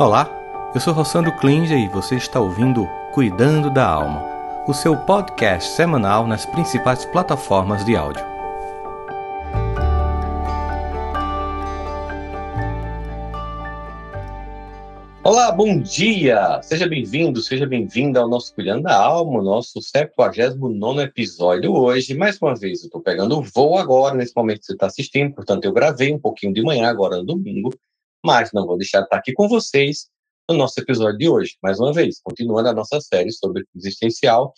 [0.00, 0.30] Olá,
[0.74, 4.24] eu sou Rossandro Klinger e você está ouvindo Cuidando da Alma,
[4.66, 8.24] o seu podcast semanal nas principais plataformas de áudio.
[15.22, 16.62] Olá, bom dia!
[16.62, 22.14] Seja bem-vindo, seja bem-vinda ao nosso Cuidando da Alma, nosso 79 episódio hoje.
[22.14, 25.66] Mais uma vez, eu estou pegando voo agora, nesse momento que você está assistindo, portanto,
[25.66, 27.70] eu gravei um pouquinho de manhã, agora no domingo,
[28.24, 30.08] mas não vou deixar de estar aqui com vocês
[30.48, 34.52] no nosso episódio de hoje, mais uma vez, continuando a nossa série sobre existencial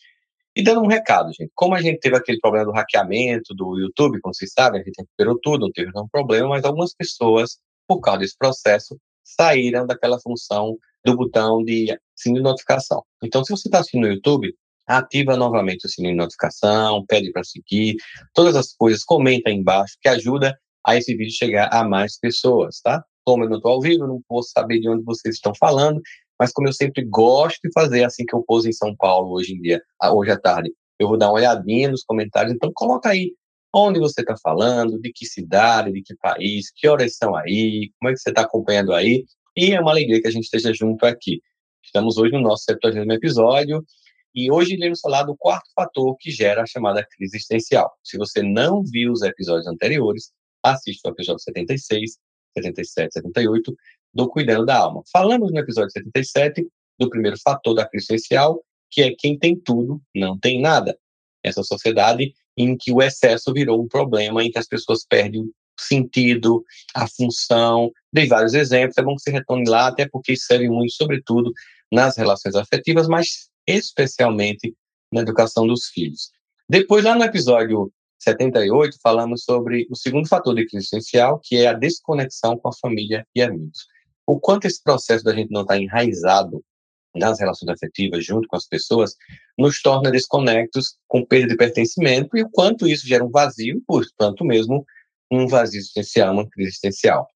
[0.55, 1.51] e dando um recado, gente.
[1.55, 4.99] Como a gente teve aquele problema do hackeamento do YouTube, como vocês sabem, a gente
[4.99, 10.21] recuperou tudo, não teve nenhum problema, mas algumas pessoas, por causa desse processo, saíram daquela
[10.21, 13.03] função do botão de sininho de notificação.
[13.23, 14.55] Então, se você está assistindo no YouTube,
[14.87, 17.97] ativa novamente o sininho de notificação, pede para seguir,
[18.35, 22.81] todas as coisas, comenta aí embaixo, que ajuda a esse vídeo chegar a mais pessoas,
[22.81, 23.05] tá?
[23.25, 26.01] Como eu não estou ao vivo, eu não posso saber de onde vocês estão falando,
[26.39, 29.55] mas como eu sempre gosto de fazer assim que eu pôs em São Paulo hoje
[29.55, 29.81] em dia,
[30.13, 33.33] hoje à tarde, eu vou dar uma olhadinha nos comentários, então coloca aí
[33.75, 38.11] onde você está falando, de que cidade, de que país, que horas são aí, como
[38.11, 39.25] é que você está acompanhando aí.
[39.57, 41.41] E é uma alegria que a gente esteja junto aqui.
[41.83, 43.85] Estamos hoje no nosso 70 episódio
[44.35, 47.91] e hoje iremos falar do quarto fator que gera a chamada crise existencial.
[48.03, 52.19] Se você não viu os episódios anteriores, assista o episódio 76,
[52.57, 53.75] 77, 78
[54.15, 55.03] do Cuidando da Alma.
[55.11, 56.67] Falamos no episódio 77
[56.99, 60.97] do primeiro fator da crise existencial, que é quem tem tudo não tem nada.
[61.43, 65.53] Essa sociedade em que o excesso virou um problema, em que as pessoas perdem o
[65.79, 66.63] sentido,
[66.95, 67.91] a função.
[68.13, 71.51] Dei vários exemplos, é bom que você retorne lá, até porque serve muito, sobretudo,
[71.91, 74.75] nas relações afetivas, mas especialmente
[75.13, 76.31] na educação dos filhos.
[76.69, 77.93] Depois, lá no episódio
[78.23, 82.73] 78, falamos sobre o segundo fator de crise essencial, que é a desconexão com a
[82.73, 83.87] família e amigos.
[84.27, 86.63] O quanto esse processo da gente não estar tá enraizado
[87.15, 89.15] nas relações afetivas junto com as pessoas,
[89.59, 94.45] nos torna desconectos com perda de pertencimento e o quanto isso gera um vazio, portanto
[94.45, 94.85] mesmo
[95.31, 97.27] um vazio existencial, uma crise existencial.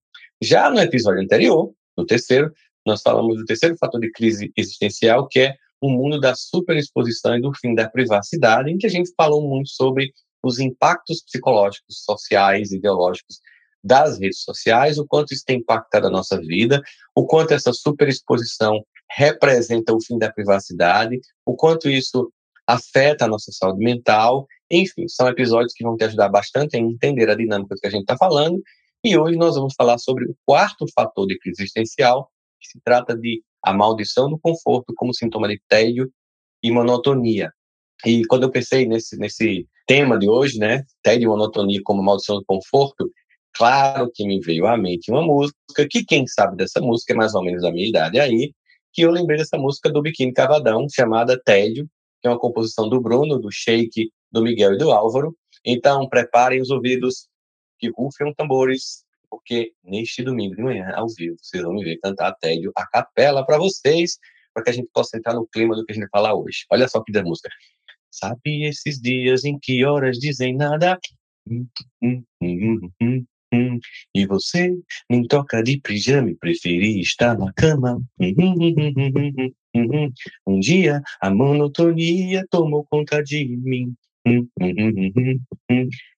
[0.42, 2.52] Já no episódio anterior, no terceiro,
[2.86, 7.40] nós falamos do terceiro fator de crise existencial, que é o mundo da superexposição e
[7.40, 12.72] do fim da privacidade, em que a gente falou muito sobre os impactos psicológicos, sociais,
[12.72, 13.40] ideológicos
[13.82, 16.82] das redes sociais, o quanto isso tem impactado a nossa vida,
[17.14, 22.32] o quanto essa superexposição representa o fim da privacidade, o quanto isso
[22.66, 24.46] afeta a nossa saúde mental.
[24.70, 27.90] Enfim, são episódios que vão te ajudar bastante a entender a dinâmica do que a
[27.90, 28.60] gente está falando.
[29.04, 32.28] E hoje nós vamos falar sobre o quarto fator de crise existencial,
[32.60, 36.10] que se trata de a maldição do conforto como sintoma de tédio
[36.62, 37.52] e monotonia.
[38.04, 42.44] E quando eu pensei nesse, nesse tema de hoje, né, tédio monotonia como maldição do
[42.44, 43.10] conforto,
[43.54, 47.34] claro que me veio à mente uma música que quem sabe dessa música é mais
[47.34, 48.52] ou menos da minha idade aí,
[48.92, 51.86] que eu lembrei dessa música do Biquíni Cavadão, chamada Tédio,
[52.20, 55.36] que é uma composição do Bruno, do Sheik, do Miguel e do Álvaro.
[55.64, 57.28] Então, preparem os ouvidos,
[57.78, 62.32] que rufem tambores, porque neste domingo de manhã, ao vivo, vocês vão me ver cantar
[62.40, 64.18] Tédio a capela para vocês,
[64.54, 66.64] para que a gente possa entrar no clima do que a gente vai falar hoje.
[66.70, 67.50] Olha só que da música.
[68.18, 70.98] Sabe esses dias em que horas dizem nada?
[71.48, 71.66] Hum,
[72.02, 72.24] hum,
[73.00, 73.78] hum, Hum,
[74.14, 74.76] e você
[75.08, 78.02] nem toca de pijama e estar na cama.
[78.18, 78.34] Hum,
[79.74, 80.12] hum,
[80.46, 83.94] um dia a monotonia tomou conta de mim.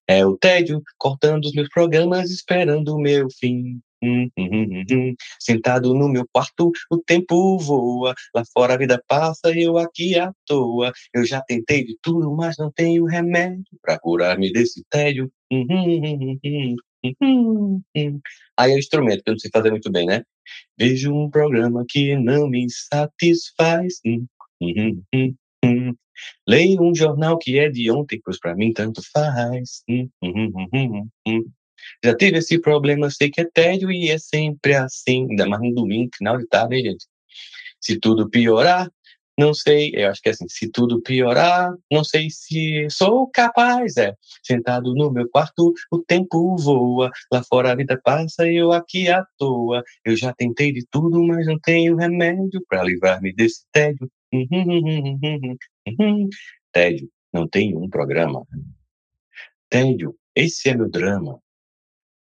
[0.07, 3.79] É o tédio cortando os meus programas, esperando o meu fim.
[5.39, 8.13] Sentado no meu quarto, o tempo voa.
[8.33, 10.91] Lá fora a vida passa, eu aqui à toa.
[11.13, 15.31] Eu já tentei de tudo, mas não tenho remédio para curar-me desse tédio.
[18.57, 20.23] Aí é o instrumento, que eu não sei fazer muito bem, né?
[20.77, 24.01] Vejo um programa que não me satisfaz.
[26.47, 29.83] Leio um jornal que é de ontem, pois pra mim tanto faz.
[32.03, 35.27] Já tive esse problema, sei que é tédio e é sempre assim.
[35.29, 37.05] Ainda mais no domingo, final de tarde, né, gente?
[37.81, 38.89] Se tudo piorar,
[39.39, 43.95] não sei, eu acho que é assim, se tudo piorar, não sei se sou capaz,
[43.95, 44.13] é.
[44.43, 49.07] Sentado no meu quarto, o tempo voa, lá fora a vida passa e eu aqui
[49.07, 49.81] à toa.
[50.03, 54.11] Eu já tentei de tudo, mas não tenho remédio para livrar-me desse tédio.
[56.73, 58.45] tédio, não tenho um programa.
[59.69, 61.39] Tédio, esse é meu drama.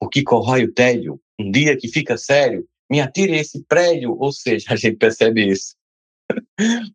[0.05, 4.31] O que corrói o tédio, um dia que fica sério, me atire esse prédio, ou
[4.31, 5.75] seja, a gente percebe isso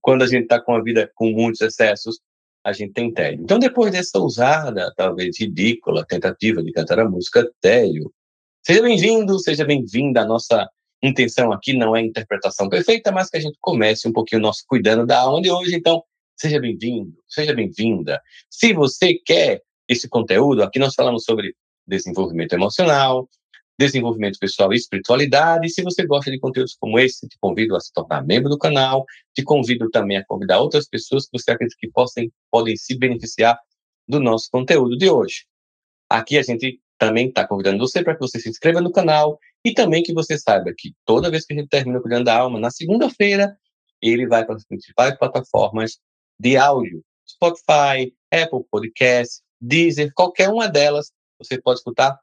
[0.01, 2.21] quando a gente está com a vida com muitos excessos,
[2.65, 3.43] a gente tem tédio.
[3.43, 8.13] Então, depois dessa ousada, talvez ridícula, tentativa de cantar a música Tédio,
[8.65, 10.69] seja bem-vindo, seja bem-vinda à nossa
[11.03, 14.63] intenção aqui não é interpretação perfeita, mas que a gente comece um pouquinho o nosso
[14.69, 15.75] cuidando da alma de hoje.
[15.75, 16.03] Então,
[16.37, 18.21] seja bem-vindo, seja bem-vinda.
[18.49, 21.57] Se você quer esse conteúdo, aqui nós falamos sobre
[21.91, 23.29] desenvolvimento emocional,
[23.79, 25.67] desenvolvimento pessoal e espiritualidade.
[25.67, 28.59] E se você gosta de conteúdos como esse, te convido a se tornar membro do
[28.59, 29.05] canal,
[29.35, 33.59] te convido também a convidar outras pessoas que você acredita que possam, podem se beneficiar
[34.09, 35.45] do nosso conteúdo de hoje.
[36.09, 39.73] Aqui a gente também está convidando você para que você se inscreva no canal e
[39.73, 42.61] também que você saiba que toda vez que a gente termina o Cuidando da Alma,
[42.61, 43.57] na segunda-feira,
[44.03, 45.99] ele vai para as principais plataformas
[46.39, 47.03] de áudio.
[47.27, 52.19] Spotify, Apple Podcasts, Deezer, qualquer uma delas, você pode escutar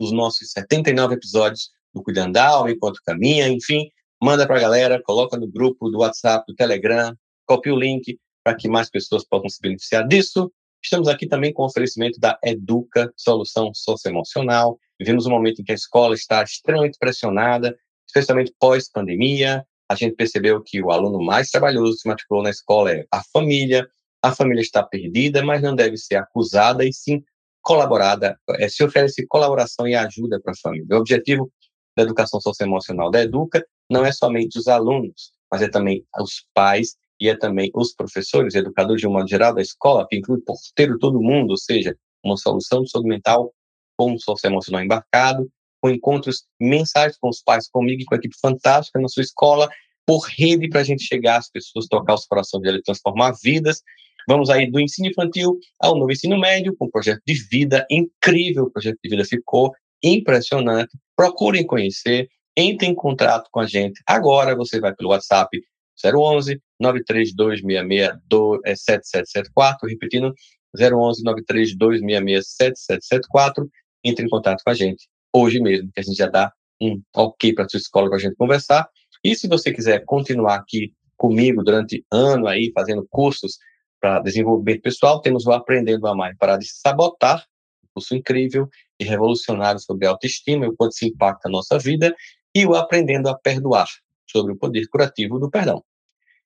[0.00, 3.88] os nossos 79 episódios do Cuidando da Alma, enquanto caminha, enfim,
[4.20, 7.14] manda para a galera, coloca no grupo do WhatsApp, do Telegram,
[7.46, 10.50] copia o link para que mais pessoas possam se beneficiar disso.
[10.82, 14.78] Estamos aqui também com o oferecimento da Educa, solução socioemocional.
[14.98, 17.76] Vivemos um momento em que a escola está extremamente pressionada,
[18.06, 19.64] especialmente pós-pandemia.
[19.88, 23.86] A gente percebeu que o aluno mais trabalhoso se matriculou na escola é a família.
[24.22, 27.22] A família está perdida, mas não deve ser acusada e sim
[27.62, 28.38] colaborada.
[28.58, 30.86] É, se oferece colaboração e ajuda para a família.
[30.90, 31.50] O objetivo
[31.96, 36.96] da educação socioemocional da Educa não é somente os alunos, mas é também os pais
[37.20, 40.98] e é também os professores, educadores de um modo geral da escola, que inclui porteiro
[40.98, 43.52] todo mundo, ou seja, uma solução mental
[43.96, 45.48] com um socioemocional embarcado,
[45.80, 49.68] com encontros mensais com os pais, comigo e com a equipe fantástica na sua escola,
[50.06, 53.82] por rede para a gente chegar às pessoas, tocar os corações dele, transformar vidas.
[54.28, 58.64] Vamos aí do ensino infantil ao novo ensino médio, com um projeto de vida incrível,
[58.64, 59.72] o projeto de vida ficou
[60.02, 60.96] impressionante.
[61.16, 64.00] Procurem conhecer, entrem em contato com a gente.
[64.06, 65.60] Agora você vai pelo WhatsApp
[66.04, 70.34] 011 932667774, repetindo,
[70.78, 73.66] 011 932667774.
[74.04, 77.54] Entre em contato com a gente hoje mesmo, que a gente já dá um ok
[77.54, 78.88] para sua escola para a gente conversar.
[79.24, 83.58] E se você quiser continuar aqui comigo durante ano aí, fazendo cursos
[84.02, 87.46] para desenvolvimento pessoal, temos o Aprendendo a Amar e Parar de Sabotar,
[87.84, 88.68] um curso incrível
[88.98, 92.12] e revolucionário sobre autoestima e o quanto se impacta a nossa vida,
[92.52, 93.86] e o Aprendendo a Perdoar,
[94.28, 95.84] sobre o poder curativo do perdão.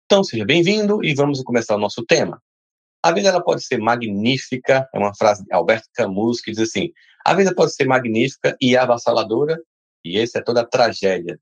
[0.04, 2.42] Então, seja bem-vindo e vamos começar o nosso tema.
[3.02, 6.92] A vida ela pode ser magnífica, é uma frase de Alberto Camus que diz assim:
[7.24, 9.58] a vida pode ser magnífica e avassaladora,
[10.04, 11.40] e essa é toda a tragédia.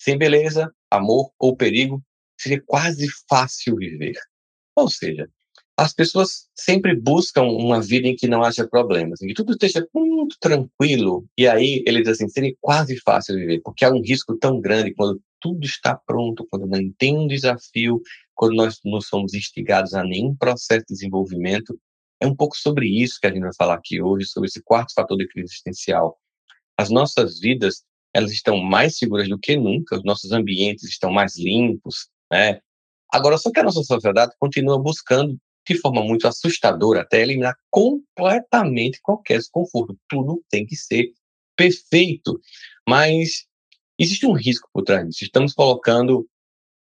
[0.00, 2.02] Sem beleza, amor ou perigo,
[2.36, 4.16] seria quase fácil viver.
[4.74, 5.28] Ou seja,
[5.76, 9.86] as pessoas sempre buscam uma vida em que não haja problemas, em que tudo esteja
[9.92, 11.26] muito tranquilo.
[11.36, 14.94] E aí ele diz assim: seria quase fácil viver, porque há um risco tão grande
[14.94, 18.00] quando tudo está pronto, quando não tem um desafio,
[18.34, 21.78] quando nós não somos instigados a nenhum processo de desenvolvimento.
[22.20, 24.94] É um pouco sobre isso que a gente vai falar aqui hoje, sobre esse quarto
[24.94, 26.16] fator de crise existencial.
[26.78, 27.82] As nossas vidas,
[28.14, 32.60] elas estão mais seguras do que nunca, os nossos ambientes estão mais limpos, né?
[33.12, 39.00] Agora, só que a nossa sociedade continua buscando de forma muito assustadora, até eliminar completamente
[39.02, 39.98] qualquer desconforto.
[40.08, 41.12] Tudo tem que ser
[41.56, 42.40] perfeito.
[42.88, 43.46] Mas
[43.98, 45.24] existe um risco por trás disso.
[45.24, 46.28] Estamos colocando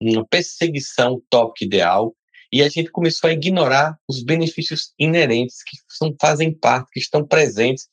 [0.01, 2.15] uma perseguição tópica ideal
[2.51, 7.25] e a gente começou a ignorar os benefícios inerentes que são, fazem parte, que estão
[7.25, 7.87] presentes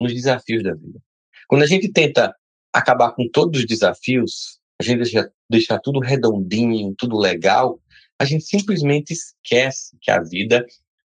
[0.00, 1.00] nos desafios da vida.
[1.48, 2.34] Quando a gente tenta
[2.72, 7.80] acabar com todos os desafios, a gente deixa, deixar tudo redondinho, tudo legal,
[8.18, 10.64] a gente simplesmente esquece que a vida,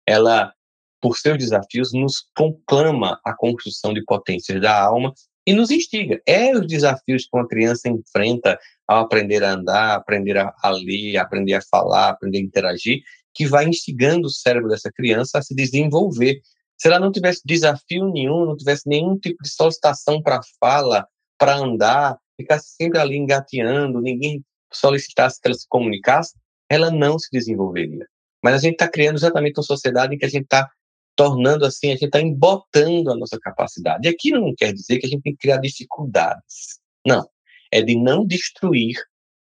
[0.07, 0.53] ela,
[1.01, 5.13] por seus desafios, nos conclama a construção de potências da alma
[5.47, 6.21] e nos instiga.
[6.27, 11.55] É os desafios que uma criança enfrenta ao aprender a andar, aprender a, ler, aprender
[11.55, 13.01] a falar, aprender a interagir,
[13.33, 16.41] que vai instigando o cérebro dessa criança a se desenvolver.
[16.77, 21.07] Se ela não tivesse desafio nenhum, não tivesse nenhum tipo de solicitação para fala,
[21.39, 26.35] para andar, ficasse sempre ali engateando, ninguém solicitasse que ela se comunicasse,
[26.69, 28.07] ela não se desenvolveria.
[28.43, 30.69] Mas a gente está criando exatamente uma sociedade em que a gente está
[31.17, 34.07] tornando assim, a gente está embotando a nossa capacidade.
[34.07, 36.79] E aqui não quer dizer que a gente tem que criar dificuldades.
[37.07, 37.27] Não.
[37.73, 38.97] É de não destruir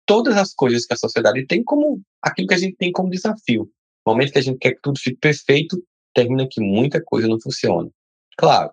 [0.05, 3.69] todas as coisas que a sociedade tem como aquilo que a gente tem como desafio.
[4.05, 7.39] No momento que a gente quer que tudo fique perfeito, termina que muita coisa não
[7.39, 7.89] funciona.
[8.37, 8.71] Claro,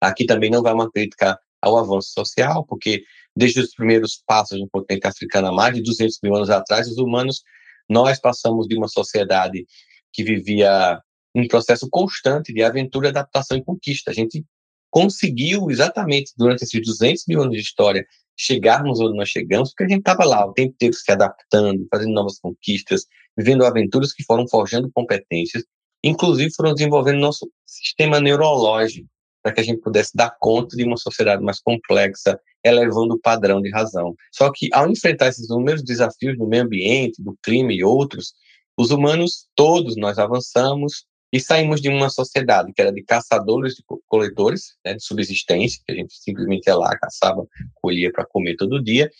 [0.00, 3.02] aqui também não vai uma crítica ao avanço social, porque
[3.34, 6.98] desde os primeiros passos no continente africano há mais de 200 mil anos atrás, os
[6.98, 7.42] humanos
[7.88, 9.66] nós passamos de uma sociedade
[10.12, 11.00] que vivia
[11.34, 14.10] um processo constante de aventura, adaptação e conquista.
[14.10, 14.44] A gente
[14.90, 18.04] conseguiu exatamente durante esses 200 mil anos de história
[18.36, 22.12] chegarmos onde nós chegamos, porque a gente estava lá o tempo inteiro se adaptando, fazendo
[22.12, 23.04] novas conquistas,
[23.36, 25.64] vivendo aventuras que foram forjando competências,
[26.04, 29.08] inclusive foram desenvolvendo nosso sistema neurológico,
[29.48, 33.62] para que a gente pudesse dar conta de uma sociedade mais complexa, elevando o padrão
[33.62, 34.14] de razão.
[34.30, 38.34] Só que, ao enfrentar esses inúmeros desafios do meio ambiente, do clima e outros,
[38.76, 43.84] os humanos todos nós avançamos e saímos de uma sociedade que era de caçadores e
[44.06, 47.46] coletores, né, de subsistência, que a gente simplesmente ia lá, caçava,
[47.80, 49.10] colhia para comer todo dia,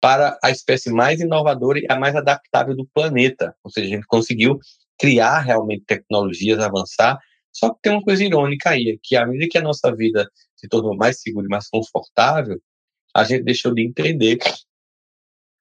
[0.00, 3.52] para a espécie mais inovadora e a mais adaptável do planeta.
[3.64, 4.60] Ou seja, a gente conseguiu
[4.96, 7.18] criar realmente tecnologias, avançar.
[7.52, 10.68] Só que tem uma coisa irônica aí, que à medida que a nossa vida se
[10.68, 12.60] tornou mais segura e mais confortável,
[13.14, 14.38] a gente deixou de entender,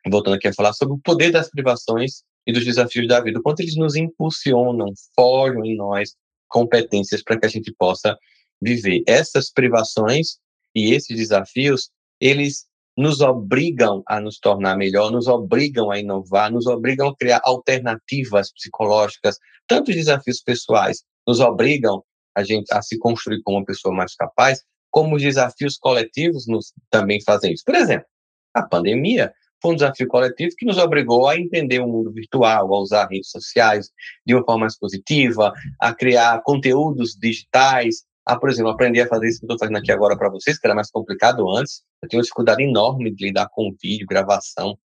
[0.10, 3.44] voltando aqui a falar sobre o poder das privações e dos desafios da vida, o
[3.44, 6.16] quanto eles nos impulsionam, forjam em nós
[6.48, 8.18] competências para que a gente possa
[8.62, 9.04] viver.
[9.08, 10.38] Essas privações
[10.76, 12.66] e esses desafios, eles
[12.98, 18.52] nos obrigam a nos tornar melhor, nos obrigam a inovar, nos obrigam a criar alternativas
[18.54, 22.04] psicológicas, tanto os desafios pessoais nos obrigam
[22.36, 26.74] a gente a se construir como uma pessoa mais capaz, como os desafios coletivos nos
[26.90, 27.64] também fazem isso.
[27.66, 28.06] Por exemplo,
[28.54, 32.80] a pandemia foi um desafio coletivo que nos obrigou a entender o mundo virtual, a
[32.80, 33.90] usar redes sociais
[34.26, 39.28] de uma forma mais positiva, a criar conteúdos digitais, a, por exemplo, aprender a fazer
[39.28, 41.84] isso que eu estou fazendo aqui agora para vocês, que era mais complicado antes.
[42.02, 44.78] Eu tenho uma dificuldade enorme de lidar com vídeo, gravação.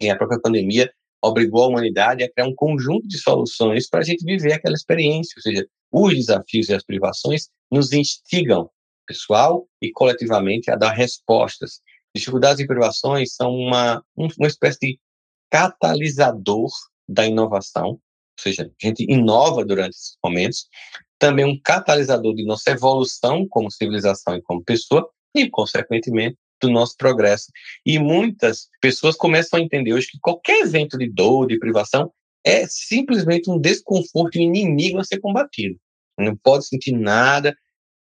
[0.00, 0.90] E a própria pandemia
[1.22, 5.34] obrigou a humanidade a criar um conjunto de soluções para a gente viver aquela experiência.
[5.36, 8.70] Ou seja, os desafios e as privações nos instigam,
[9.06, 11.80] pessoal e coletivamente, a dar respostas.
[12.14, 15.00] Dificuldades e privações são uma, uma espécie de
[15.50, 16.70] catalisador
[17.08, 18.00] da inovação, ou
[18.38, 20.68] seja, a gente inova durante esses momentos,
[21.18, 26.96] também um catalisador de nossa evolução como civilização e como pessoa, e, consequentemente, do nosso
[26.96, 27.46] progresso.
[27.84, 32.12] E muitas pessoas começam a entender hoje que qualquer evento de dor, de privação,
[32.44, 35.76] é simplesmente um desconforto, inimigo a ser combatido.
[36.18, 37.54] Não pode sentir nada.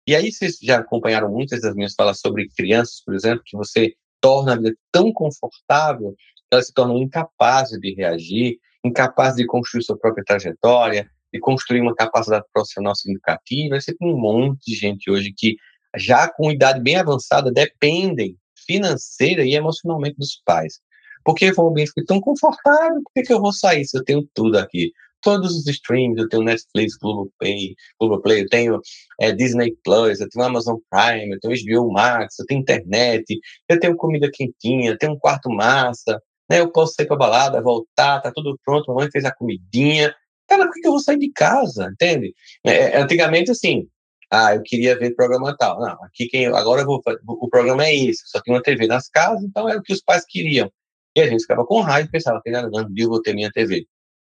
[0.06, 3.94] E aí vocês já acompanharam muitas das minhas falas sobre crianças, por exemplo, que você
[4.20, 9.82] torna a vida tão confortável que elas se tornam incapazes de reagir, incapazes de construir
[9.82, 13.80] sua própria trajetória, de construir uma capacidade profissional significativa.
[13.80, 15.56] Você tem um monte de gente hoje que,
[15.96, 20.80] já com idade bem avançada, dependem financeira e emocionalmente dos pais.
[21.24, 24.26] Porque vão bem ficar tão confortável, por que, que eu vou sair se eu tenho
[24.34, 24.92] tudo aqui?
[25.20, 28.80] Todos os streams, eu tenho Netflix, Globoplay, Globoplay eu tenho
[29.20, 33.24] é, Disney Plus, eu tenho Amazon Prime, eu tenho HBO Max, eu tenho internet,
[33.68, 36.60] eu tenho comida quentinha, eu tenho um quarto massa, né?
[36.60, 40.14] Eu posso sair para balada, voltar, tá tudo pronto, a mamãe fez a comidinha,
[40.48, 41.90] Cara, por que eu vou sair de casa?
[41.92, 42.34] Entende?
[42.64, 43.88] É, é, antigamente, assim,
[44.30, 45.80] ah, eu queria ver programa tal.
[45.80, 49.08] Não, aqui quem agora eu vou o programa é esse, só tem uma TV nas
[49.08, 50.70] casas, então era o que os pais queriam.
[51.16, 53.50] E a gente ficava com raiva e pensava, tem nada, não, eu vou ter minha
[53.50, 53.86] TV.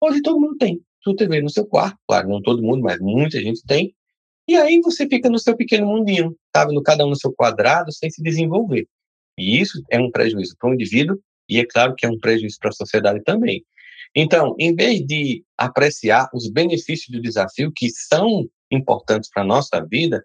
[0.01, 3.39] Hoje todo mundo tem sua TV no seu quarto, claro, não todo mundo, mas muita
[3.39, 3.93] gente tem.
[4.47, 7.91] E aí você fica no seu pequeno mundinho, sabe, no cada um no seu quadrado,
[7.91, 8.87] sem se desenvolver.
[9.37, 12.57] E isso é um prejuízo para o indivíduo e é claro que é um prejuízo
[12.59, 13.63] para a sociedade também.
[14.15, 19.85] Então, em vez de apreciar os benefícios do desafio que são importantes para a nossa
[19.85, 20.23] vida,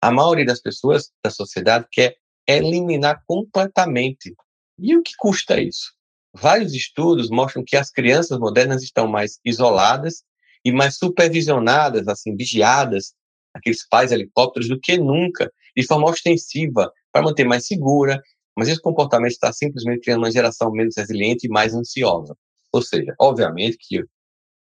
[0.00, 4.34] a maioria das pessoas da sociedade quer eliminar completamente.
[4.78, 5.92] E o que custa isso?
[6.32, 10.22] Vários estudos mostram que as crianças modernas estão mais isoladas
[10.64, 13.14] e mais supervisionadas, assim, vigiadas,
[13.54, 18.20] aqueles pais helicópteros, do que nunca, de forma ostensiva, para manter mais segura,
[18.56, 22.36] mas esse comportamento está simplesmente criando uma geração menos resiliente e mais ansiosa.
[22.74, 24.04] Ou seja, obviamente que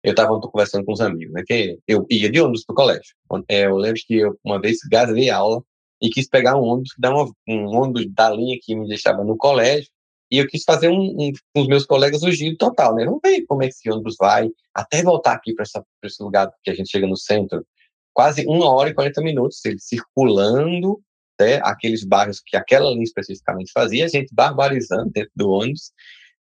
[0.04, 3.14] eu estava conversando com os amigos, né, que eu ia de ônibus para o colégio.
[3.50, 5.62] É, eu lembro que eu, uma vez gastei aula
[6.02, 9.36] e quis pegar um ônibus, dar uma, um ônibus da linha que me deixava no
[9.36, 9.90] colégio,
[10.32, 13.04] e eu quis fazer um, um, com os meus colegas o giro total, né?
[13.06, 15.66] Vamos ver como é que esse ônibus vai, até voltar aqui para
[16.04, 17.66] esse lugar que a gente chega no centro,
[18.14, 21.02] quase uma hora e 40 minutos, ele circulando
[21.40, 25.92] né, aqueles bairros que aquela linha especificamente fazia, a gente barbarizando dentro do ônibus,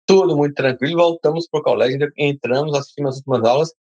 [0.06, 3.74] tudo muito tranquilo, voltamos para o colégio, entramos, assistimos as últimas aulas.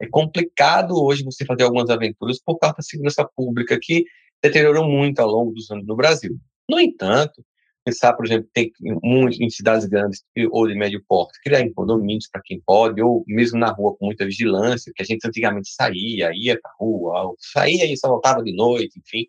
[0.00, 4.04] É complicado hoje você fazer algumas aventuras por causa da segurança pública, que
[4.42, 6.38] deteriorou muito ao longo dos anos no Brasil.
[6.68, 7.44] No entanto,
[7.84, 8.72] pensar, por exemplo, tem
[9.02, 13.24] muito em cidades grandes ou de médio porte, criar em condomínios para quem pode, ou
[13.26, 17.34] mesmo na rua com muita vigilância, que a gente antigamente saía, ia para a rua,
[17.38, 19.26] saía e só voltava de noite, enfim.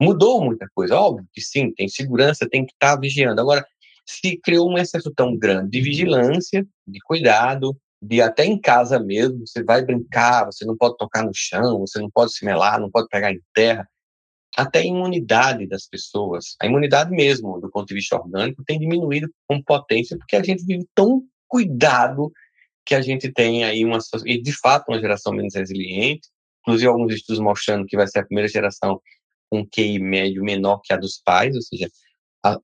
[0.00, 3.40] Mudou muita coisa, óbvio que sim, tem segurança, tem que estar tá vigiando.
[3.40, 3.64] Agora,
[4.06, 9.46] se criou um excesso tão grande de vigilância, de cuidado, de até em casa mesmo,
[9.46, 12.90] você vai brincar, você não pode tocar no chão, você não pode se melar, não
[12.90, 13.88] pode pegar em terra.
[14.56, 19.28] Até a imunidade das pessoas, a imunidade mesmo, do ponto de vista orgânico, tem diminuído
[19.48, 22.30] com potência, porque a gente vive tão cuidado
[22.84, 26.28] que a gente tem aí uma, e de fato, uma geração menos resiliente.
[26.60, 29.00] Inclusive, alguns estudos mostrando que vai ser a primeira geração
[29.50, 31.88] com QI médio menor que a dos pais, ou seja,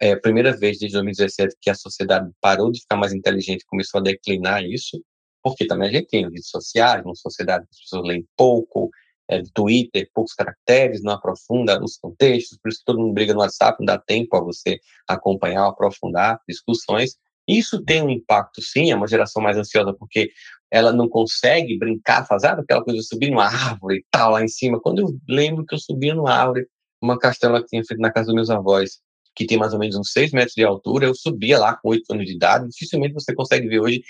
[0.01, 4.01] é a primeira vez desde 2017 que a sociedade parou de ficar mais inteligente, começou
[4.01, 5.03] a declinar isso,
[5.43, 8.91] porque também a gente tem redes sociais, uma sociedade que as pessoas leem pouco,
[9.31, 13.41] é, Twitter, poucos caracteres, não aprofunda os contextos, por isso que todo mundo briga no
[13.41, 17.17] WhatsApp, não dá tempo a você acompanhar, aprofundar discussões.
[17.49, 20.31] Isso tem um impacto, sim, é uma geração mais ansiosa, porque
[20.71, 24.49] ela não consegue brincar, fazer aquela coisa de subir numa árvore e tal, lá em
[24.49, 24.81] cima.
[24.81, 26.67] Quando eu lembro que eu subia numa árvore,
[27.03, 29.01] uma castela que tinha feito na casa dos meus avós,
[29.35, 32.13] que tem mais ou menos uns 6 metros de altura, eu subia lá com 8
[32.13, 32.69] anos de idade.
[32.69, 34.03] Dificilmente você consegue ver hoje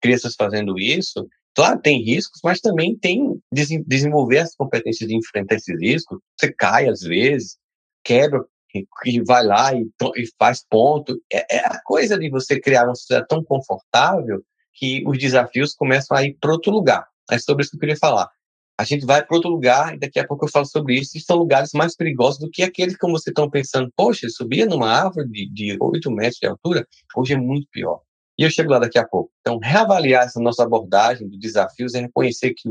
[0.00, 1.26] crianças fazendo isso.
[1.54, 6.18] Claro, tem riscos, mas também tem desenvolver as competências de enfrentar esses riscos.
[6.38, 7.56] Você cai às vezes,
[8.04, 8.44] quebra
[9.04, 9.84] e vai lá e,
[10.16, 11.20] e faz ponto.
[11.32, 14.42] É, é, a coisa de você criar uma sociedade tão confortável
[14.74, 17.06] que os desafios começam a ir para outro lugar.
[17.30, 18.30] É sobre isso que eu queria falar.
[18.78, 21.18] A gente vai para outro lugar e daqui a pouco eu falo sobre isso.
[21.18, 23.92] E são lugares mais perigosos do que aqueles que vocês estão pensando.
[23.96, 26.86] Poxa, subia numa árvore de, de 8 metros de altura.
[27.16, 28.00] Hoje é muito pior.
[28.38, 29.32] E eu chego lá daqui a pouco.
[29.40, 32.68] Então, reavaliar essa nossa abordagem dos desafios é reconhecer que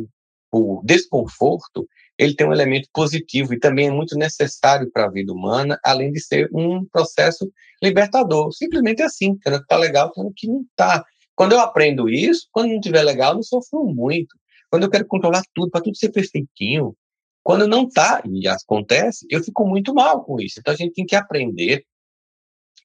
[0.49, 1.85] o desconforto
[2.17, 6.11] ele tem um elemento positivo e também é muito necessário para a vida humana, além
[6.11, 7.51] de ser um processo
[7.83, 8.51] libertador.
[8.53, 11.03] Simplesmente assim, quando está legal, quando que não está.
[11.35, 14.35] Quando eu aprendo isso, quando não estiver legal, eu não sofro muito.
[14.69, 16.95] Quando eu quero controlar tudo, para tudo ser perfeitinho,
[17.43, 20.59] quando não está, e acontece, eu fico muito mal com isso.
[20.59, 21.85] Então a gente tem que aprender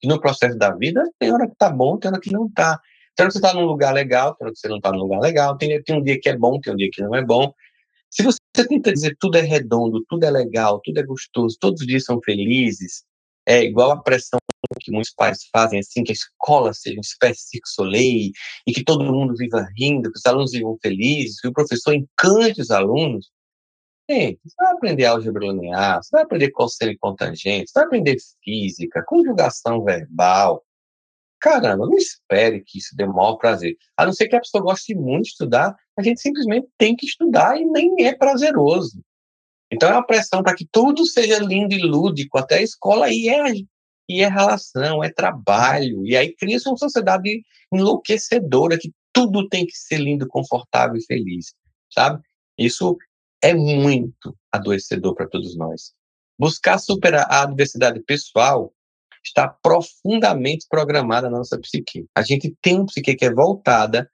[0.00, 2.78] que no processo da vida tem hora que está bom, tem hora que não está.
[3.16, 4.98] Tem hora que você está num lugar legal, tem hora que você não está num
[4.98, 7.24] lugar legal, tem, tem um dia que é bom, tem um dia que não é
[7.24, 7.52] bom.
[8.08, 11.86] Se você tenta dizer tudo é redondo, tudo é legal, tudo é gostoso, todos os
[11.86, 13.04] dias são felizes,
[13.46, 14.38] é igual a pressão
[14.80, 18.30] que muitos pais fazem, assim, que a escola seja uma espécie de circo soleil,
[18.66, 22.60] e que todo mundo viva rindo, que os alunos vivam felizes, que o professor encante
[22.60, 23.30] os alunos.
[24.10, 28.16] Gente, você vai aprender álgebra linear, você vai aprender cosseno e cotangente, você vai aprender
[28.44, 30.64] física, conjugação verbal.
[31.40, 33.76] Caramba, não espere que isso dê o maior prazer.
[33.96, 37.06] A não ser que a pessoa goste muito de estudar, a gente simplesmente tem que
[37.06, 39.02] estudar e nem é prazeroso.
[39.72, 43.28] Então é uma pressão para que tudo seja lindo e lúdico, até a escola, e
[43.28, 43.42] é,
[44.08, 46.06] e é relação, é trabalho.
[46.06, 51.54] E aí cria-se uma sociedade enlouquecedora, que tudo tem que ser lindo, confortável e feliz,
[51.92, 52.22] sabe?
[52.58, 52.96] Isso
[53.42, 55.92] é muito adoecedor para todos nós.
[56.38, 58.72] Buscar superar a adversidade pessoal
[59.24, 62.06] está profundamente programada na nossa psique.
[62.14, 64.10] A gente tem uma psique que é voltada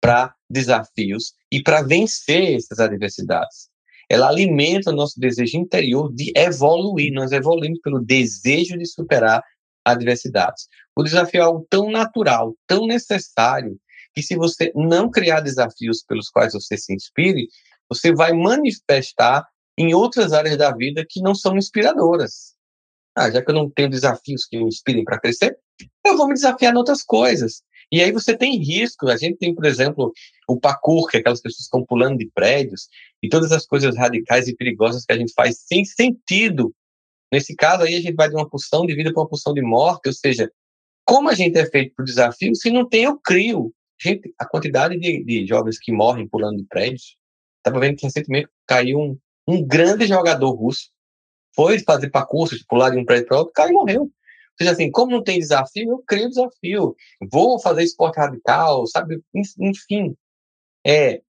[0.00, 3.69] para desafios e para vencer essas adversidades.
[4.10, 7.12] Ela alimenta o nosso desejo interior de evoluir.
[7.12, 9.40] Nós evoluímos pelo desejo de superar
[9.84, 10.66] adversidades.
[10.96, 13.78] O desafio é algo tão natural, tão necessário,
[14.12, 17.46] que se você não criar desafios pelos quais você se inspire,
[17.88, 19.46] você vai manifestar
[19.78, 22.54] em outras áreas da vida que não são inspiradoras.
[23.16, 25.56] Ah, já que eu não tenho desafios que me inspirem para crescer,
[26.04, 27.62] eu vou me desafiar em outras coisas.
[27.92, 29.08] E aí você tem risco.
[29.08, 30.12] A gente tem, por exemplo,
[30.48, 32.88] o parkour, que é aquelas pessoas que estão pulando de prédios,
[33.22, 36.74] e todas as coisas radicais e perigosas que a gente faz sem sentido.
[37.32, 39.62] Nesse caso aí, a gente vai de uma pulsão de vida para uma pulsão de
[39.62, 40.50] morte, ou seja,
[41.04, 43.72] como a gente é feito por desafio, se não tem, eu crio.
[44.00, 47.16] Gente, a quantidade de, de jovens que morrem pulando de prédios,
[47.58, 50.90] estava vendo que recentemente caiu um, um grande jogador russo,
[51.54, 54.10] foi fazer percurso, de pular de um prédio para outro, caiu e morreu.
[54.60, 56.94] Seja, assim, como não tem desafio, eu crio desafio.
[57.32, 59.22] Vou fazer esporte radical, sabe?
[59.34, 60.14] Enfim,
[60.86, 61.22] é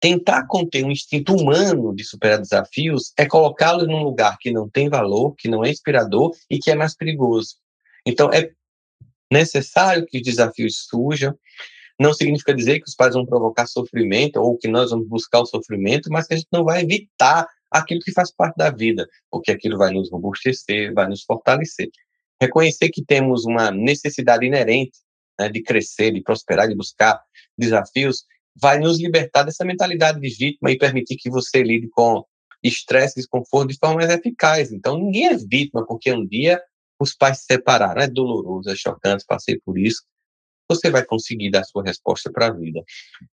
[0.00, 4.88] tentar conter um instinto humano de superar desafios é colocá-lo num lugar que não tem
[4.88, 7.56] valor, que não é inspirador e que é mais perigoso.
[8.06, 8.50] Então, é
[9.30, 11.38] necessário que os desafios surjam,
[12.00, 15.46] não significa dizer que os pais vão provocar sofrimento ou que nós vamos buscar o
[15.46, 19.52] sofrimento, mas que a gente não vai evitar aquilo que faz parte da vida, porque
[19.52, 21.90] aquilo vai nos robustecer, vai nos fortalecer.
[22.42, 24.98] Reconhecer que temos uma necessidade inerente
[25.38, 27.22] né, de crescer, de prosperar, de buscar
[27.56, 28.24] desafios,
[28.60, 32.24] vai nos libertar dessa mentalidade de vítima e permitir que você lide com
[32.60, 34.72] estresse desconforto de forma mais eficaz.
[34.72, 36.60] Então, ninguém é vítima porque um dia
[36.98, 38.02] os pais se separaram.
[38.02, 40.02] É doloroso, é chocante, passei por isso
[40.68, 42.82] você vai conseguir dar sua resposta para a vida.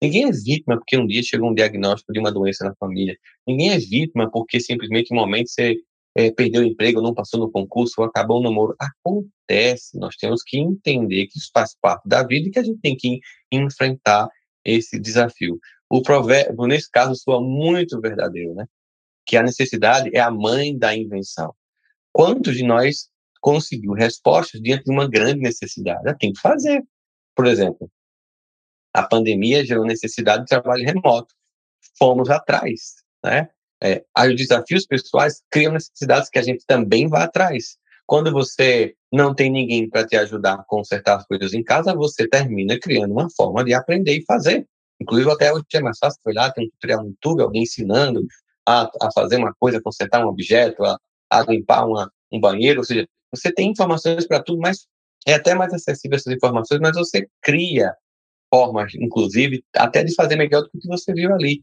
[0.00, 3.18] Ninguém é vítima porque um dia chegou um diagnóstico de uma doença na família.
[3.46, 5.76] Ninguém é vítima porque simplesmente um momento você
[6.14, 8.76] é, perdeu o emprego, não passou no concurso, ou acabou o namoro.
[8.78, 9.98] Acontece.
[9.98, 12.96] Nós temos que entender que isso faz parte da vida e que a gente tem
[12.96, 14.28] que enfrentar
[14.64, 15.58] esse desafio.
[15.90, 18.66] O provérbio, nesse caso, soa muito verdadeiro, né?
[19.26, 21.54] Que a necessidade é a mãe da invenção.
[22.12, 23.08] Quantos de nós
[23.40, 26.08] conseguiu respostas diante de uma grande necessidade?
[26.08, 26.82] Ah, tem que fazer.
[27.34, 27.90] Por exemplo,
[28.92, 31.34] a pandemia gerou necessidade de trabalho remoto.
[31.98, 33.48] Fomos atrás, né?
[33.82, 37.76] É, os desafios pessoais criam necessidades que a gente também vai atrás.
[38.06, 42.28] Quando você não tem ninguém para te ajudar a consertar as coisas em casa, você
[42.28, 44.66] termina criando uma forma de aprender e fazer.
[45.00, 48.24] Inclusive, até hoje é mais fácil, lá, tem um tutorial no YouTube, alguém ensinando
[48.66, 50.98] a, a fazer uma coisa, consertar um objeto, a,
[51.30, 54.86] a limpar uma, um banheiro, ou seja, você tem informações para tudo, mas
[55.26, 57.92] é até mais acessível essas informações, mas você cria
[58.50, 61.62] formas, inclusive, até de fazer melhor do que você viu ali.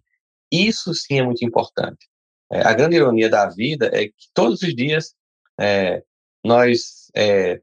[0.51, 2.07] Isso sim é muito importante.
[2.51, 5.13] É, a grande ironia da vida é que todos os dias
[5.59, 6.03] é,
[6.43, 7.61] nós é,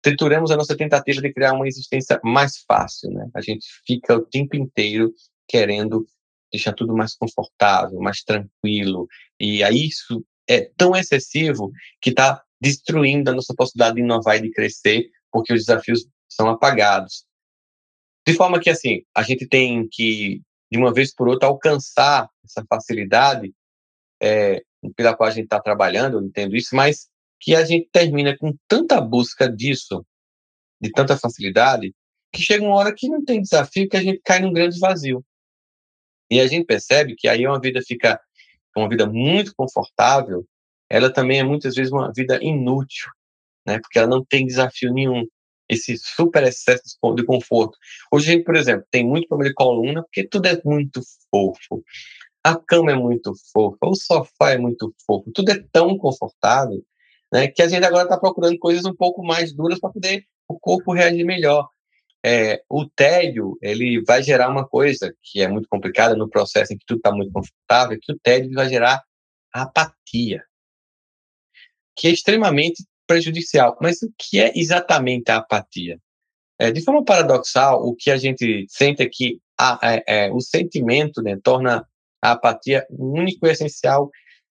[0.00, 3.28] trituramos a nossa tentativa de criar uma existência mais fácil, né?
[3.34, 5.12] A gente fica o tempo inteiro
[5.48, 6.06] querendo
[6.52, 9.06] deixar tudo mais confortável, mais tranquilo,
[9.40, 11.70] e aí isso é tão excessivo
[12.00, 16.48] que está destruindo a nossa possibilidade de inovar e de crescer, porque os desafios são
[16.48, 17.24] apagados.
[18.26, 22.64] De forma que, assim, a gente tem que, de uma vez por outra, alcançar essa
[22.68, 23.52] facilidade
[24.20, 24.62] é,
[24.94, 27.08] pela qual a gente está trabalhando, eu entendo isso, mas
[27.40, 30.04] que a gente termina com tanta busca disso,
[30.80, 31.94] de tanta facilidade,
[32.32, 35.24] que chega uma hora que não tem desafio, que a gente cai num grande vazio.
[36.30, 38.20] E a gente percebe que aí uma vida fica
[38.76, 40.46] uma vida muito confortável,
[40.88, 43.10] ela também é muitas vezes uma vida inútil,
[43.66, 43.78] né?
[43.80, 45.26] Porque ela não tem desafio nenhum,
[45.68, 47.76] esse super excesso de conforto.
[48.12, 51.00] Hoje a gente, por exemplo, tem muito problema de coluna porque tudo é muito
[51.30, 51.82] fofo.
[52.44, 56.82] A cama é muito fofa, o sofá é muito fofo, tudo é tão confortável,
[57.32, 57.48] né?
[57.48, 60.92] Que a gente agora está procurando coisas um pouco mais duras para poder o corpo
[60.94, 61.68] reagir melhor
[62.24, 66.78] é, o tédio ele vai gerar uma coisa que é muito complicada no processo em
[66.78, 69.02] que tudo está muito confortável, que o tédio vai gerar
[69.52, 70.44] apatia,
[71.96, 73.76] que é extremamente prejudicial.
[73.80, 75.98] Mas o que é exatamente a apatia?
[76.60, 80.40] É, de forma paradoxal, o que a gente sente é que a, é, é, o
[80.40, 81.86] sentimento né, torna
[82.22, 84.10] a apatia o único e essencial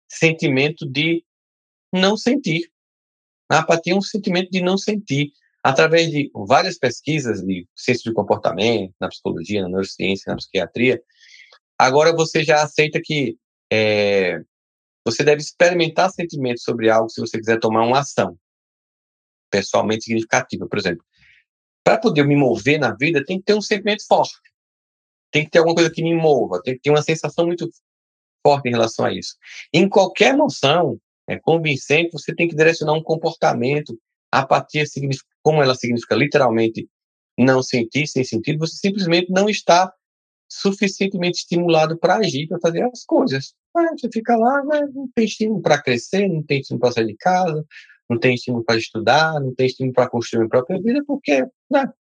[0.10, 1.24] sentimento de
[1.94, 2.70] não sentir.
[3.50, 5.32] A apatia é um sentimento de não sentir
[5.64, 11.02] através de várias pesquisas de ciência do comportamento, na psicologia, na neurociência, na psiquiatria,
[11.78, 13.38] agora você já aceita que
[13.72, 14.40] é,
[15.06, 18.38] você deve experimentar sentimentos sobre algo se você quiser tomar uma ação
[19.50, 20.68] pessoalmente significativa.
[20.68, 21.04] Por exemplo,
[21.84, 24.36] para poder me mover na vida, tem que ter um sentimento forte.
[25.32, 27.70] Tem que ter alguma coisa que me mova, tem que ter uma sensação muito
[28.46, 29.36] forte em relação a isso.
[29.74, 33.98] Em qualquer emoção é, convincente, você tem que direcionar um comportamento.
[34.32, 34.84] A apatia
[35.42, 36.90] como ela significa literalmente
[37.38, 39.94] não sentir sem sentido, você simplesmente não está
[40.50, 43.54] suficientemente estimulado para agir, para fazer as coisas.
[43.76, 47.06] Ah, você fica lá, né, não tem estímulo para crescer, não tem estímulo para sair
[47.06, 47.66] de casa,
[48.10, 51.92] não tem estímulo para estudar, não tem estímulo para construir a própria vida, porque, né?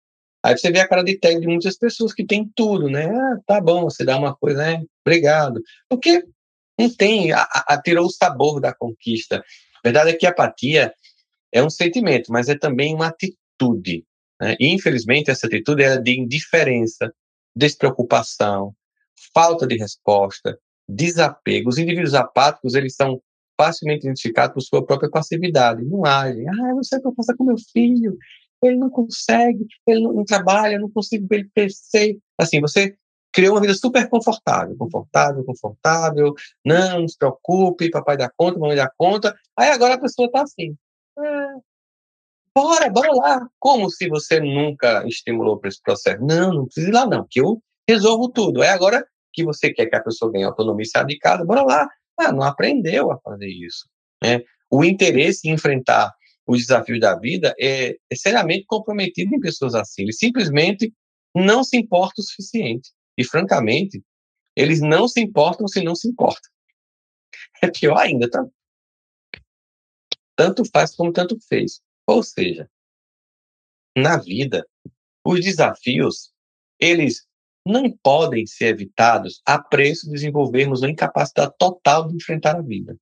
[0.43, 3.05] Aí você vê a cara de tag de muitas pessoas que tem tudo, né?
[3.05, 4.83] Ah, tá bom, você dá uma coisa, né?
[5.05, 5.61] Obrigado.
[5.89, 6.23] Porque
[6.79, 7.31] não tem,
[7.83, 9.37] tirou o sabor da conquista.
[9.39, 10.93] A verdade é que a apatia
[11.51, 14.05] é um sentimento, mas é também uma atitude.
[14.39, 14.55] Né?
[14.59, 17.11] E, infelizmente, essa atitude é de indiferença,
[17.55, 18.73] despreocupação,
[19.33, 21.69] falta de resposta, desapego.
[21.69, 23.21] Os indivíduos apáticos, eles são
[23.59, 25.83] facilmente identificados por sua própria passividade.
[25.83, 26.47] Não agem.
[26.47, 28.17] Ah, eu não sei o que eu faço com meu filho.
[28.61, 32.17] Ele não consegue, ele não, não trabalha, eu não consigo ver ele crescer.
[32.39, 32.95] Assim, você
[33.31, 36.33] criou uma vida super confortável, confortável, confortável.
[36.65, 39.35] Não, não se preocupe, papai dá conta, mamãe dá conta.
[39.57, 40.75] Aí agora a pessoa está assim.
[41.19, 41.47] É,
[42.55, 43.47] bora, bora lá.
[43.59, 46.23] Como se você nunca estimulou para esse processo?
[46.23, 48.63] Não, não precisa ir lá, não, que eu resolvo tudo.
[48.63, 51.61] É agora que você quer que a pessoa ganhe autonomia e saia de casa, bora
[51.61, 51.87] lá.
[52.17, 53.87] Ah, não aprendeu a fazer isso.
[54.23, 54.41] Né?
[54.69, 56.13] O interesse em enfrentar
[56.45, 60.03] os desafios da vida é, é seriamente comprometido em pessoas assim.
[60.03, 60.93] Eles simplesmente
[61.35, 62.91] não se importam o suficiente.
[63.17, 64.03] E, francamente,
[64.55, 66.49] eles não se importam se não se importam.
[67.61, 68.45] É pior ainda, tá?
[70.37, 71.81] tanto faz como tanto fez.
[72.05, 72.69] Ou seja,
[73.97, 74.65] na vida,
[75.25, 76.31] os desafios,
[76.79, 77.26] eles
[77.67, 82.95] não podem ser evitados a preço de desenvolvermos uma incapacidade total de enfrentar a vida.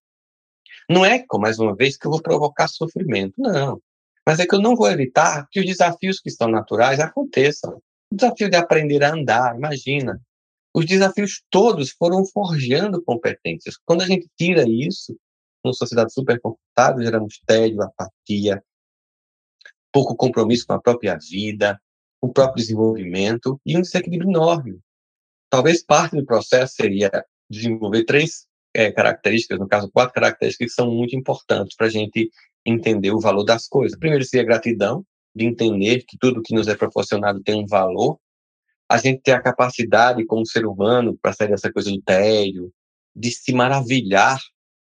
[0.90, 3.82] Não é, mais uma vez, que eu vou provocar sofrimento, não.
[4.28, 7.82] Mas é que eu não vou evitar que os desafios que estão naturais aconteçam.
[8.12, 10.20] O desafio de aprender a andar, imagina.
[10.74, 13.78] Os desafios todos foram forjando competências.
[13.86, 15.16] Quando a gente tira isso,
[15.64, 18.64] uma sociedade super confortável, geramos tédio, apatia,
[19.92, 21.80] pouco compromisso com a própria vida,
[22.26, 24.80] o próprio desenvolvimento e um desequilíbrio enorme.
[25.50, 27.12] Talvez parte do processo seria
[27.48, 32.32] desenvolver três é, características, no caso, quatro características que são muito importantes para a gente
[32.66, 33.98] entender o valor das coisas.
[33.98, 38.18] Primeiro seria a gratidão, de entender que tudo que nos é proporcionado tem um valor.
[38.90, 42.72] A gente ter a capacidade, como ser humano, para sair dessa coisa do tédio,
[43.16, 44.40] de se maravilhar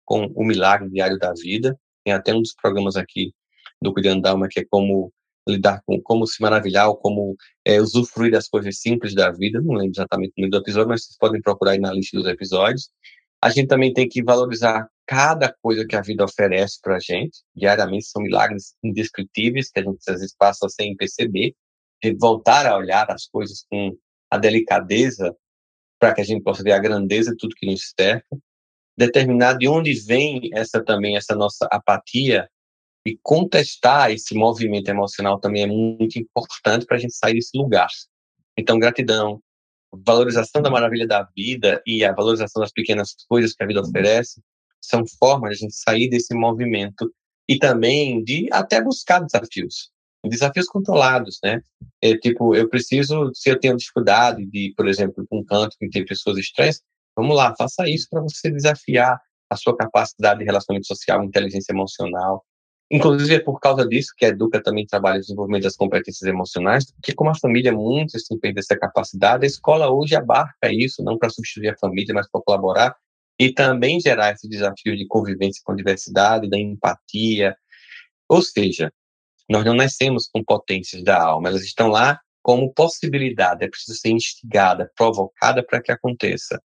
[0.04, 1.78] com o milagre diário da vida.
[2.02, 3.34] Tem até um dos programas aqui
[3.82, 5.12] do Cuidando da Alma que é como
[5.48, 9.60] lidar com como se maravilhar ou como é, usufruir das coisas simples da vida.
[9.60, 12.26] Não lembro exatamente o nome do episódio, mas vocês podem procurar aí na lista dos
[12.26, 12.90] episódios.
[13.40, 17.38] A gente também tem que valorizar cada coisa que a vida oferece para a gente.
[17.54, 21.54] Diariamente são milagres indescritíveis que a gente às vezes passa sem perceber.
[22.02, 23.96] De voltar a olhar as coisas com
[24.30, 25.34] a delicadeza
[25.98, 28.36] para que a gente possa ver a grandeza de tudo que nos cerca.
[28.98, 32.48] Determinar de onde vem essa também essa nossa apatia
[33.06, 37.88] e contestar esse movimento emocional também é muito importante para a gente sair desse lugar.
[38.58, 39.40] Então, gratidão,
[39.92, 44.42] valorização da maravilha da vida e a valorização das pequenas coisas que a vida oferece
[44.80, 47.12] são formas de a gente sair desse movimento
[47.48, 49.90] e também de até buscar desafios,
[50.24, 51.60] desafios controlados, né?
[52.02, 55.88] É, tipo, eu preciso, se eu tenho dificuldade de, por exemplo, com um canto que
[55.88, 56.82] tem pessoas estranhas,
[57.16, 62.44] vamos lá, faça isso para você desafiar a sua capacidade de relacionamento social, inteligência emocional,
[62.90, 66.90] Inclusive é por causa disso que a Educa também trabalha o desenvolvimento das competências emocionais,
[66.92, 71.18] porque como a família muitas têm perdido essa capacidade, a escola hoje abarca isso, não
[71.18, 72.96] para substituir a família, mas para colaborar
[73.40, 77.56] e também gerar esse desafio de convivência com diversidade, da empatia.
[78.28, 78.92] Ou seja,
[79.50, 84.10] nós não nascemos com potências da alma, elas estão lá como possibilidade, é preciso ser
[84.10, 86.62] instigada, provocada para que aconteça.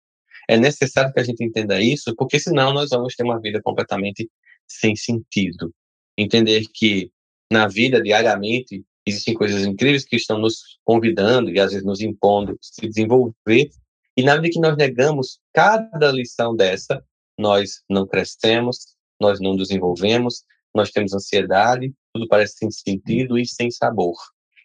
[0.50, 4.30] É necessário que a gente entenda isso, porque senão nós vamos ter uma vida completamente
[4.68, 5.74] sem sentido
[6.22, 7.12] entender que
[7.52, 12.58] na vida, diariamente, existem coisas incríveis que estão nos convidando e às vezes nos impondo
[12.62, 13.70] se desenvolver.
[14.16, 17.04] E na medida que nós negamos cada lição dessa,
[17.38, 20.44] nós não crescemos, nós não desenvolvemos,
[20.76, 24.16] nós temos ansiedade, tudo parece sem sentido e sem sabor.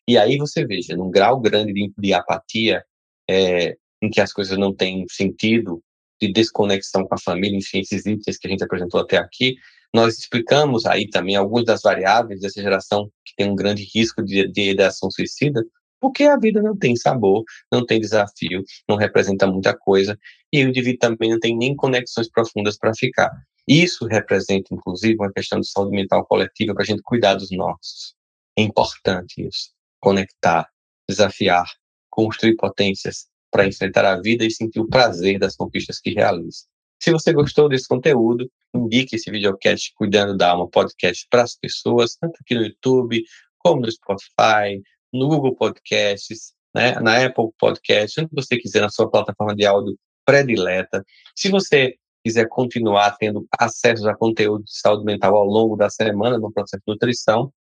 [0.06, 2.84] E aí você veja, num grau grande de, de apatia,
[3.30, 5.82] é, em que as coisas não têm sentido,
[6.20, 9.56] de desconexão com a família, enfim, esses itens que a gente apresentou até aqui,
[9.94, 14.48] nós explicamos aí também algumas das variáveis dessa geração que tem um grande risco de,
[14.48, 15.64] de ideação suicida,
[16.00, 20.18] porque a vida não tem sabor, não tem desafio, não representa muita coisa,
[20.52, 23.30] e o indivíduo também não tem nem conexões profundas para ficar.
[23.68, 28.14] Isso representa, inclusive, uma questão de saúde mental coletiva para a gente cuidar dos nossos.
[28.58, 29.70] É importante isso.
[30.00, 30.68] Conectar,
[31.08, 31.66] desafiar,
[32.10, 36.64] construir potências para enfrentar a vida e sentir o prazer das conquistas que realiza.
[37.00, 42.16] Se você gostou desse conteúdo, indique esse videocast Cuidando da Alma podcast para as pessoas,
[42.16, 43.22] tanto aqui no YouTube,
[43.58, 44.82] como no Spotify,
[45.12, 49.96] no Google Podcasts, né, na Apple Podcasts, onde você quiser, na sua plataforma de áudio
[50.24, 51.04] predileta.
[51.36, 56.38] Se você quiser continuar tendo acesso a conteúdo de saúde mental ao longo da semana
[56.38, 57.52] no processo de nutrição,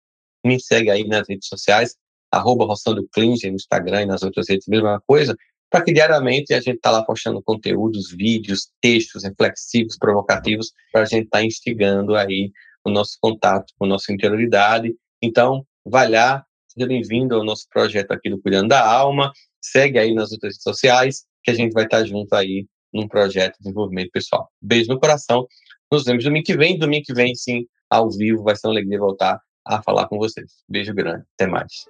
[0.44, 1.96] me segue aí nas redes sociais,
[2.30, 2.66] arroba
[3.12, 5.36] Klinger no Instagram e nas outras redes, mesma coisa
[5.74, 11.04] para que diariamente a gente está lá postando conteúdos, vídeos, textos reflexivos, provocativos, para a
[11.04, 12.52] gente estar tá instigando aí
[12.84, 14.94] o nosso contato com a nossa interioridade.
[15.20, 20.14] Então, vai lá, seja bem-vindo ao nosso projeto aqui do Cuidando da Alma, segue aí
[20.14, 23.64] nas outras redes sociais, que a gente vai estar tá junto aí num projeto de
[23.64, 24.48] desenvolvimento pessoal.
[24.62, 25.44] Beijo no coração,
[25.90, 29.00] nos vemos domingo que vem, domingo que vem, sim, ao vivo, vai ser uma alegria
[29.00, 30.52] voltar a falar com vocês.
[30.68, 31.86] Beijo grande, até mais.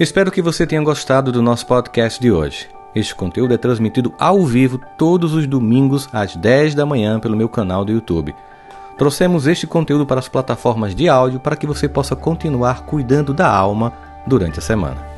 [0.00, 2.77] Espero que você tenha gostado do nosso podcast de hoje.
[2.98, 7.48] Este conteúdo é transmitido ao vivo todos os domingos às 10 da manhã pelo meu
[7.48, 8.34] canal do YouTube.
[8.96, 13.48] Trouxemos este conteúdo para as plataformas de áudio para que você possa continuar cuidando da
[13.48, 13.92] alma
[14.26, 15.17] durante a semana.